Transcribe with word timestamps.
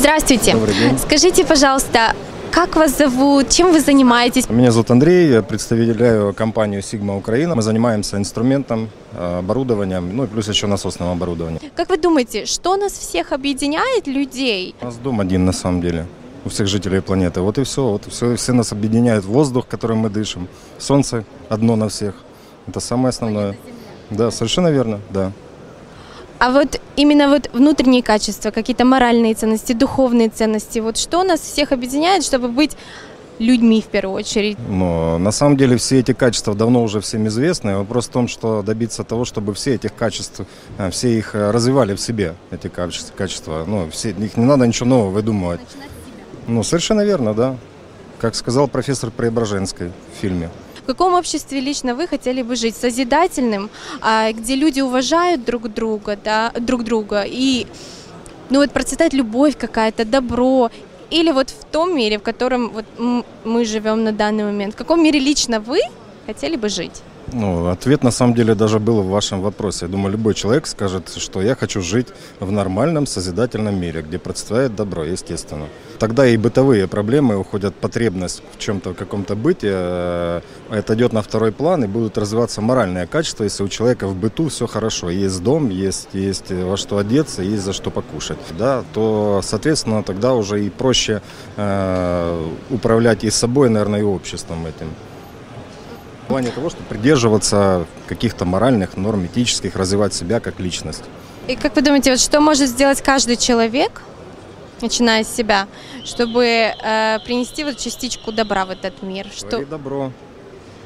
Здравствуйте. 0.00 0.52
Добрый 0.54 0.74
день. 0.74 0.98
Скажите, 0.98 1.44
пожалуйста, 1.44 2.14
как 2.50 2.74
вас 2.74 2.96
зовут, 2.96 3.50
чем 3.50 3.70
вы 3.70 3.80
занимаетесь? 3.80 4.48
Меня 4.48 4.70
зовут 4.70 4.90
Андрей, 4.90 5.28
я 5.28 5.42
представляю 5.42 6.32
компанию 6.32 6.80
Sigma 6.80 7.18
Украина. 7.18 7.54
Мы 7.54 7.60
занимаемся 7.60 8.16
инструментом, 8.16 8.88
э, 9.12 9.38
оборудованием, 9.40 10.16
ну 10.16 10.24
и 10.24 10.26
плюс 10.26 10.48
еще 10.48 10.66
насосным 10.68 11.10
оборудованием. 11.10 11.60
Как 11.76 11.90
вы 11.90 11.98
думаете, 11.98 12.46
что 12.46 12.76
нас 12.76 12.92
всех 12.94 13.32
объединяет, 13.32 14.06
людей? 14.06 14.74
У 14.80 14.86
нас 14.86 14.96
дом 14.96 15.20
один 15.20 15.44
на 15.44 15.52
самом 15.52 15.82
деле, 15.82 16.06
у 16.46 16.48
всех 16.48 16.66
жителей 16.66 17.02
планеты. 17.02 17.42
Вот 17.42 17.58
и 17.58 17.64
все, 17.64 17.82
вот 17.82 18.06
и 18.06 18.10
все, 18.10 18.36
все 18.36 18.52
нас 18.54 18.72
объединяет 18.72 19.26
воздух, 19.26 19.66
которым 19.68 19.98
мы 19.98 20.08
дышим, 20.08 20.48
солнце 20.78 21.24
одно 21.50 21.76
на 21.76 21.90
всех. 21.90 22.14
Это 22.66 22.80
самое 22.80 23.10
основное. 23.10 23.54
Да, 24.08 24.30
совершенно 24.30 24.68
верно, 24.68 24.98
да. 25.10 25.30
А 26.38 26.50
вот 26.52 26.80
именно 27.00 27.28
вот 27.28 27.50
внутренние 27.52 28.02
качества, 28.02 28.50
какие-то 28.50 28.84
моральные 28.84 29.34
ценности, 29.34 29.72
духовные 29.72 30.28
ценности, 30.28 30.78
вот 30.78 30.96
что 30.96 31.22
нас 31.22 31.40
всех 31.40 31.72
объединяет, 31.72 32.24
чтобы 32.24 32.48
быть 32.48 32.76
людьми 33.40 33.80
в 33.80 33.86
первую 33.86 34.16
очередь? 34.16 34.58
Но 34.68 35.18
на 35.18 35.32
самом 35.32 35.56
деле 35.56 35.76
все 35.76 36.00
эти 36.00 36.12
качества 36.12 36.54
давно 36.54 36.82
уже 36.82 37.00
всем 37.00 37.26
известны. 37.26 37.76
Вопрос 37.76 38.06
в 38.06 38.10
том, 38.10 38.28
что 38.28 38.62
добиться 38.62 39.02
того, 39.02 39.24
чтобы 39.24 39.54
все 39.54 39.74
этих 39.74 39.94
качеств, 39.94 40.42
э, 40.78 40.90
все 40.90 41.18
их 41.18 41.34
э, 41.34 41.50
развивали 41.50 41.94
в 41.94 42.00
себе, 42.00 42.34
эти 42.50 42.68
качества. 42.68 43.14
качества. 43.16 43.64
Ну, 43.66 43.90
все, 43.90 44.10
их 44.10 44.36
не 44.36 44.44
надо 44.44 44.66
ничего 44.66 44.88
нового 44.88 45.10
выдумывать. 45.10 45.60
Ну, 46.46 46.62
совершенно 46.62 47.04
верно, 47.04 47.34
да. 47.34 47.56
Как 48.20 48.34
сказал 48.34 48.68
профессор 48.68 49.10
Преображенской 49.10 49.88
в 49.88 50.20
фильме. 50.20 50.50
В 50.82 50.86
каком 50.86 51.14
обществе 51.14 51.60
лично 51.60 51.94
вы 51.94 52.06
хотели 52.06 52.42
бы 52.42 52.54
жить? 52.54 52.76
Созидательным, 52.76 53.70
а, 54.02 54.30
где 54.32 54.56
люди 54.56 54.80
уважают 54.80 55.44
друг 55.44 55.72
друга, 55.72 56.18
да, 56.22 56.52
друг 56.58 56.84
друга, 56.84 57.24
и 57.26 57.66
ну 58.50 58.58
вот 58.58 58.72
процветает 58.72 59.14
любовь 59.14 59.56
какая-то, 59.56 60.04
добро, 60.04 60.70
или 61.10 61.30
вот 61.30 61.50
в 61.50 61.64
том 61.64 61.96
мире, 61.96 62.18
в 62.18 62.22
котором 62.22 62.70
вот 62.70 62.84
мы 63.44 63.64
живем 63.64 64.04
на 64.04 64.12
данный 64.12 64.44
момент. 64.44 64.74
В 64.74 64.76
каком 64.76 65.02
мире 65.02 65.18
лично 65.18 65.60
вы 65.60 65.80
хотели 66.26 66.56
бы 66.56 66.68
жить? 66.68 67.02
Ну, 67.32 67.68
ответ 67.68 68.02
на 68.02 68.10
самом 68.10 68.34
деле 68.34 68.54
даже 68.54 68.78
был 68.78 69.02
в 69.02 69.08
вашем 69.08 69.40
вопросе. 69.40 69.86
Я 69.86 69.88
думаю, 69.92 70.12
любой 70.12 70.34
человек 70.34 70.66
скажет, 70.66 71.12
что 71.16 71.40
я 71.40 71.54
хочу 71.54 71.80
жить 71.80 72.08
в 72.40 72.50
нормальном 72.50 73.06
созидательном 73.06 73.80
мире, 73.80 74.02
где 74.02 74.18
процветает 74.18 74.74
добро, 74.74 75.04
естественно. 75.04 75.66
Тогда 75.98 76.26
и 76.26 76.36
бытовые 76.36 76.88
проблемы 76.88 77.36
уходят, 77.36 77.74
потребность 77.74 78.42
в 78.52 78.58
чем-то, 78.58 78.90
в 78.90 78.94
каком-то 78.94 79.36
быте, 79.36 79.68
э, 79.70 80.40
это 80.70 80.94
идет 80.94 81.12
на 81.12 81.22
второй 81.22 81.52
план, 81.52 81.84
и 81.84 81.86
будут 81.86 82.18
развиваться 82.18 82.60
моральные 82.60 83.06
качества, 83.06 83.44
если 83.44 83.62
у 83.62 83.68
человека 83.68 84.08
в 84.08 84.16
быту 84.16 84.48
все 84.48 84.66
хорошо. 84.66 85.10
Есть 85.10 85.42
дом, 85.42 85.68
есть, 85.68 86.08
есть 86.12 86.50
во 86.50 86.76
что 86.76 86.98
одеться, 86.98 87.42
есть 87.42 87.62
за 87.62 87.72
что 87.72 87.90
покушать. 87.90 88.38
Да, 88.58 88.82
то, 88.92 89.40
соответственно, 89.44 90.02
тогда 90.02 90.34
уже 90.34 90.64
и 90.64 90.70
проще 90.70 91.22
э, 91.56 92.48
управлять 92.70 93.22
и 93.24 93.30
собой, 93.30 93.68
наверное, 93.68 94.00
и 94.00 94.04
обществом 94.04 94.66
этим. 94.66 94.88
Плане 96.30 96.52
того, 96.52 96.70
чтобы 96.70 96.84
придерживаться 96.84 97.86
каких-то 98.06 98.44
моральных 98.44 98.96
норм, 98.96 99.26
этических, 99.26 99.74
развивать 99.74 100.14
себя 100.14 100.38
как 100.38 100.60
личность. 100.60 101.02
И 101.48 101.56
как 101.56 101.74
вы 101.74 101.82
думаете, 101.82 102.12
вот 102.12 102.20
что 102.20 102.40
может 102.40 102.68
сделать 102.68 103.02
каждый 103.02 103.34
человек, 103.36 104.02
начиная 104.80 105.24
с 105.24 105.28
себя, 105.28 105.66
чтобы 106.04 106.44
э, 106.44 107.18
принести 107.24 107.64
вот 107.64 107.78
частичку 107.78 108.30
добра 108.30 108.64
в 108.64 108.70
этот 108.70 109.02
мир? 109.02 109.26
Что... 109.34 109.48
Твори 109.48 109.64
добро. 109.64 110.12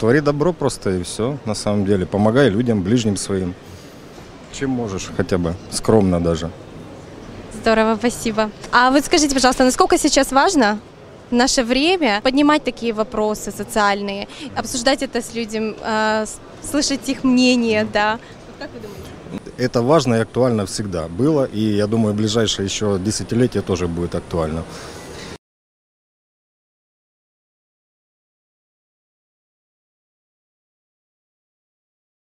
Твори 0.00 0.20
добро 0.20 0.52
просто 0.52 0.90
и 0.90 1.02
все, 1.04 1.38
на 1.44 1.54
самом 1.54 1.86
деле. 1.86 2.04
Помогай 2.04 2.48
людям, 2.48 2.82
ближним 2.82 3.16
своим. 3.16 3.54
Чем 4.52 4.70
можешь, 4.70 5.08
хотя 5.16 5.38
бы, 5.38 5.54
скромно 5.70 6.20
даже. 6.20 6.50
Здорово, 7.54 7.94
спасибо. 7.94 8.50
А 8.72 8.90
вот 8.90 9.04
скажите, 9.04 9.34
пожалуйста, 9.34 9.62
насколько 9.62 9.98
сейчас 9.98 10.32
важно 10.32 10.80
наше 11.30 11.62
время 11.62 12.20
поднимать 12.22 12.64
такие 12.64 12.92
вопросы 12.92 13.50
социальные, 13.50 14.28
обсуждать 14.56 15.02
это 15.02 15.20
с 15.20 15.34
людьми, 15.34 15.74
э, 15.80 16.26
слышать 16.62 17.08
их 17.08 17.24
мнение, 17.24 17.86
да? 17.92 18.18
Как 18.58 18.70
вы 18.74 18.80
думаете? 18.80 19.08
Это 19.58 19.82
важно 19.82 20.14
и 20.14 20.20
актуально 20.20 20.64
всегда 20.66 21.08
было, 21.08 21.44
и 21.44 21.60
я 21.60 21.86
думаю, 21.86 22.14
в 22.14 22.16
ближайшее 22.16 22.66
еще 22.66 22.98
десятилетие 22.98 23.62
тоже 23.62 23.86
будет 23.86 24.14
актуально. 24.14 24.62